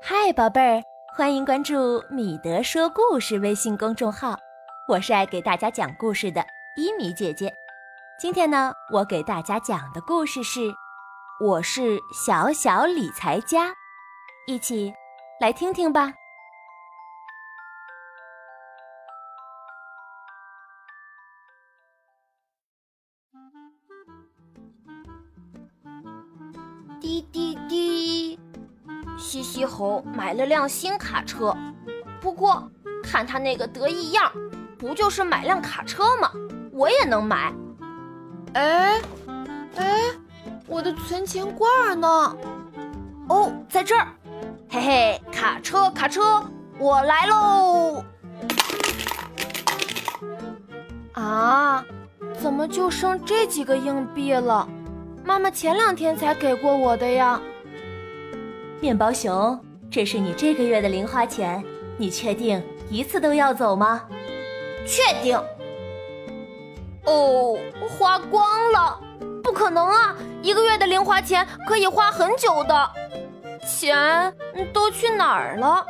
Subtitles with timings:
[0.00, 0.82] 嗨，宝贝儿，
[1.16, 4.38] 欢迎关注米德说故事微信公众号，
[4.88, 6.44] 我是爱给大家讲故事的
[6.76, 7.52] 伊米姐姐。
[8.18, 10.60] 今天呢，我给大家讲的故事是
[11.40, 13.68] 《我是小小理财家》，
[14.46, 14.92] 一起
[15.40, 16.12] 来听听吧。
[29.56, 31.56] 西西猴买了辆新卡车，
[32.20, 32.70] 不过
[33.02, 34.30] 看他那个得意样，
[34.76, 36.30] 不就是买辆卡车吗？
[36.72, 37.54] 我也能买。
[38.52, 39.00] 哎，
[39.76, 39.98] 哎，
[40.66, 42.36] 我的存钱罐呢？
[43.30, 44.08] 哦，在这儿。
[44.68, 46.44] 嘿嘿，卡车卡车，
[46.78, 48.04] 我来喽！
[51.14, 51.82] 啊，
[52.38, 54.68] 怎么就剩这几个硬币了？
[55.24, 57.40] 妈妈前两天才给过我的呀。
[58.80, 59.58] 面包熊，
[59.90, 61.64] 这是你这个月的零花钱，
[61.96, 64.02] 你确定一次都要走吗？
[64.86, 65.40] 确定。
[67.04, 69.00] 哦，花光了，
[69.42, 70.14] 不可能啊！
[70.42, 72.90] 一个月的零花钱可以花很久的。
[73.66, 74.32] 钱
[74.72, 75.86] 都去哪儿了？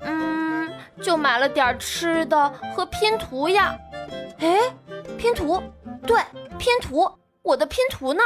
[0.00, 3.76] 嗯，就买了点吃的和拼图呀。
[4.38, 4.58] 哎，
[5.18, 5.62] 拼图，
[6.06, 6.20] 对，
[6.58, 7.08] 拼图，
[7.42, 8.22] 我的拼图呢？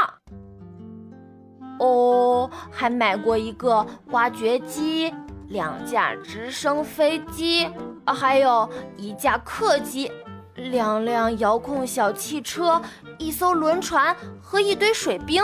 [1.78, 5.12] 哦，还买过一个挖掘机，
[5.48, 7.68] 两架直升飞机，
[8.04, 10.10] 啊，还有一架客机，
[10.54, 12.80] 两辆遥控小汽车，
[13.18, 15.42] 一艘轮船和一堆水兵。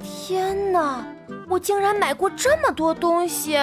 [0.00, 1.04] 天哪！
[1.48, 3.58] 我竟然买过这么多东西，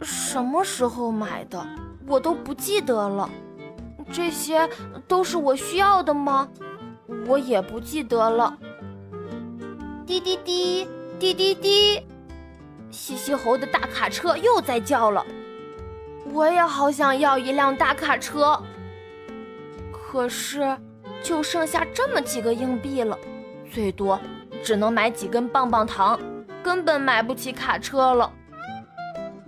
[0.00, 1.64] 什么时候买的
[2.08, 3.30] 我都不记得了。
[4.12, 4.68] 这些
[5.06, 6.48] 都是我需要的吗？
[7.26, 8.56] 我也不记得了。
[10.20, 12.06] 滴滴滴滴滴滴，
[12.90, 15.24] 西西猴的大卡车又在叫了。
[16.32, 18.62] 我也好想要一辆大卡车，
[19.90, 20.76] 可是
[21.22, 23.18] 就剩下这么几个硬币了，
[23.72, 24.20] 最多
[24.62, 26.20] 只能买几根棒棒糖。
[26.62, 28.30] 根本买不起卡车了。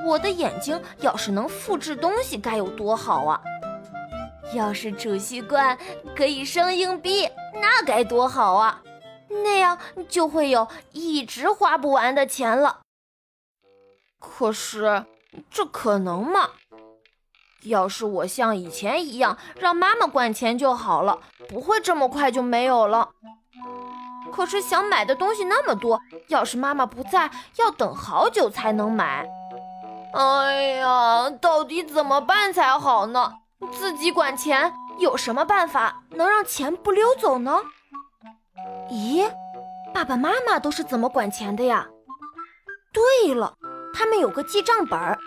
[0.04, 3.40] 我的眼睛要是能复制东西，该有多好啊！
[4.54, 5.76] 要是储蓄罐
[6.16, 8.80] 可以生硬币，那该多好啊！
[9.42, 9.78] 那样
[10.08, 12.80] 就会有一直花不完的钱了。
[14.18, 15.04] 可是，
[15.50, 16.50] 这可能吗？
[17.64, 21.18] 要是我像以前一样让妈妈管钱就好了，
[21.48, 23.10] 不会这么快就没有了。
[24.32, 29.26] 可是想买的东西那么多，要是妈妈不在，要等好久才能买。
[30.12, 33.32] 哎呀，到底怎么办才好呢？
[33.72, 37.62] 自己管钱，有什么办法能让钱不溜走呢？
[38.90, 39.28] 咦，
[39.92, 41.86] 爸爸妈妈都是怎么管钱的呀？
[42.92, 43.56] 对了，
[43.92, 45.18] 他们有个记账本儿，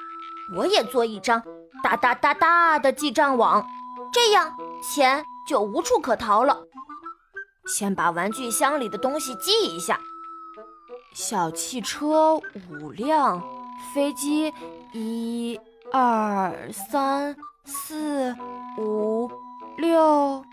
[0.56, 1.44] 我也做一张
[1.84, 3.66] 大大大大的记账网，
[4.14, 6.64] 这样钱就无处可逃了。
[7.68, 10.00] 先把玩具箱里的东西记一下：
[11.14, 13.44] 小汽车五辆，
[13.94, 14.54] 飞机
[14.94, 15.60] 一、
[15.92, 18.34] 二、三、四、
[18.78, 19.30] 五、
[19.78, 20.46] 六。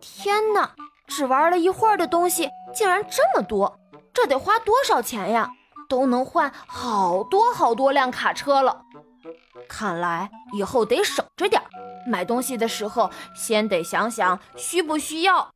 [0.00, 0.70] 天哪，
[1.06, 3.78] 只玩了一会儿的东西竟然这么多，
[4.12, 5.50] 这得花多少钱呀？
[5.88, 8.82] 都能换好多好多辆卡车了。
[9.68, 11.62] 看来以后得省着点，
[12.08, 15.48] 买东西的时候先得想想需不需要。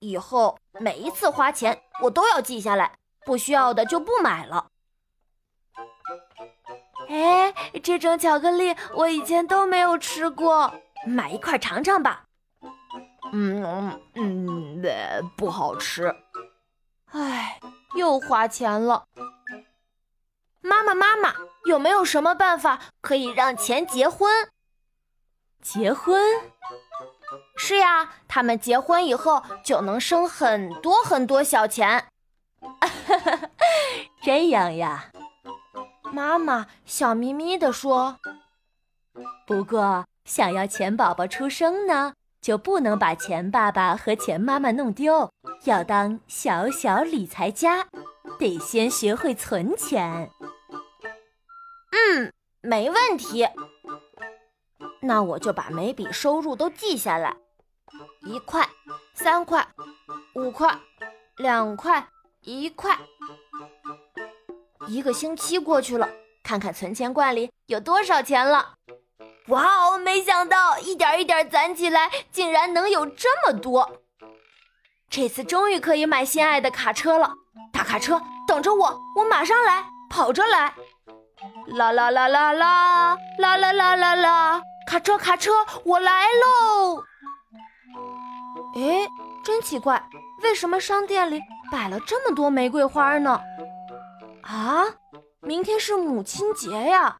[0.00, 2.92] 以后每一次花钱，我都要记下来，
[3.24, 4.66] 不需要的就不买了。
[7.08, 10.74] 哎，这种巧克力我以前都没有吃过，
[11.06, 12.25] 买一块尝尝吧。
[13.32, 14.82] 嗯嗯，
[15.36, 16.14] 不好吃。
[17.12, 17.60] 唉，
[17.96, 19.04] 又花钱了。
[20.60, 21.34] 妈妈妈妈，
[21.64, 24.48] 有没有什么办法可以让钱结婚？
[25.62, 26.20] 结婚？
[27.56, 32.06] 是呀，他们结婚以后就能生很多很多小钱。
[34.22, 35.12] 这样呀，
[36.12, 38.18] 妈妈笑眯眯地说。
[39.46, 42.14] 不过，想要钱宝宝出生呢，
[42.46, 45.28] 就不能把钱爸爸和钱妈妈弄丢。
[45.64, 47.88] 要当小小理财家，
[48.38, 50.30] 得先学会存钱。
[51.90, 53.48] 嗯，没问题。
[55.00, 57.36] 那我就把每笔收入都记下来。
[58.20, 58.64] 一块，
[59.12, 59.66] 三块，
[60.36, 60.78] 五块，
[61.38, 62.06] 两块，
[62.42, 62.96] 一块。
[64.86, 66.08] 一个星期过去了，
[66.44, 68.74] 看看存钱罐里有多少钱了。
[69.48, 74.00] 哇哦，没想到一点一点攒起来，竟然能有这么多。
[75.08, 77.32] 这次终于可以买心爱的卡车了。
[77.72, 79.84] 大卡车，等着我，我马上来。
[80.08, 80.72] 跑着来。
[81.68, 84.62] 啦啦啦啦啦啦啦啦啦啦！
[84.86, 85.52] 卡车卡车，
[85.84, 87.02] 我来喽！
[88.76, 89.06] 哎，
[89.44, 90.02] 真奇怪，
[90.42, 91.40] 为什么商店里
[91.70, 93.40] 摆了这么多玫瑰花呢？
[94.42, 94.84] 啊，
[95.40, 97.18] 明天是母亲节呀，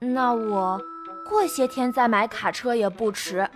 [0.00, 0.80] 那我
[1.28, 3.48] 过些天再买卡车也不迟。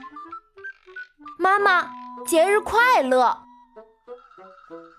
[1.38, 1.90] 妈妈，
[2.26, 3.36] 节日快乐！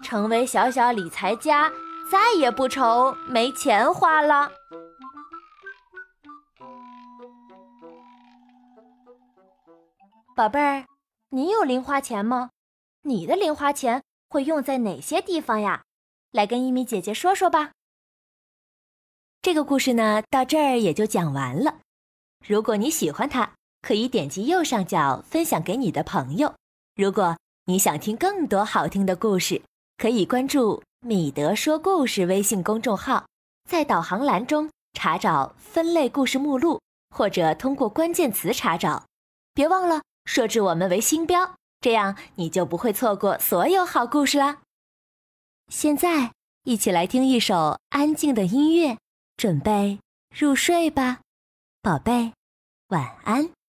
[0.04, 1.72] 成为小小理财家，
[2.10, 4.52] 再也不愁没钱花了。
[10.36, 10.86] 宝贝儿，
[11.30, 12.50] 你有零花钱吗？
[13.04, 15.84] 你的零花钱会用在哪些地方呀？
[16.32, 17.72] 来跟一米姐姐说说吧。
[19.42, 21.80] 这个故事呢，到这儿也就讲完了。
[22.46, 23.52] 如果你喜欢它，
[23.82, 26.54] 可以点击右上角分享给你的朋友。
[26.96, 29.62] 如果你想听更多好听的故事，
[29.98, 33.26] 可以关注“米德说故事”微信公众号，
[33.70, 36.82] 在导航栏中查找分类故事目录，
[37.16, 39.06] 或者通过关键词查找。
[39.54, 40.02] 别忘了。
[40.26, 44.60] 设置我们为星标，这样你就不会错过所有好故事啦。
[45.68, 46.32] 现在，
[46.64, 49.00] 一起来听一首安静的音乐，
[49.36, 49.98] 准备
[50.38, 51.22] 入睡吧，
[51.84, 52.32] 宝贝，
[52.90, 53.61] 晚安。